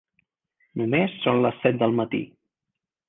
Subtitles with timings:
[0.81, 2.23] Només són les set del matí.